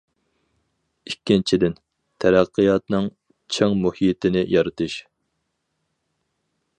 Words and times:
ئىككىنچىدىن، 1.09 1.75
تەرەققىياتنىڭ 2.25 3.11
چىڭ 3.57 3.77
مۇھىتىنى 3.83 4.43
يارىتىش. 4.55 4.99